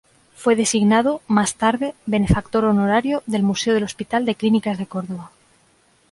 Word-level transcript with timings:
Fue 0.35 0.55
designado, 0.55 1.21
más 1.27 1.53
tarde, 1.53 1.93
Benefactor 2.07 2.65
Honorario 2.65 3.21
del 3.27 3.43
Museo 3.43 3.75
del 3.75 3.83
Hospital 3.83 4.25
de 4.25 4.33
Clínicas 4.33 4.79
de 4.79 4.87
Córdoba. 4.87 5.29